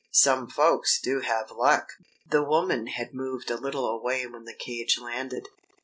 Some 0.09 0.47
folks 0.49 0.99
do 0.99 1.19
have 1.19 1.51
luck!" 1.51 1.91
The 2.27 2.41
woman 2.43 2.87
had 2.87 3.13
moved 3.13 3.51
a 3.51 3.55
little 3.61 3.87
away 3.87 4.25
when 4.25 4.45
the 4.45 4.55
cage 4.55 4.97
landed. 4.97 5.47